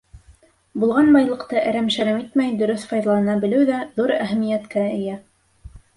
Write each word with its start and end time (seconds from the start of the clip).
Булған 0.83 1.11
байлыҡты 1.15 1.59
әрәм-шәрәм 1.73 2.17
итмәй 2.23 2.55
дөрөҫ 2.63 2.85
файҙалана 2.95 3.35
белеү 3.45 3.69
ҙә 3.71 3.83
ҙур 3.99 4.15
әһәмиәткә 4.17 4.87
эйә. 4.97 5.21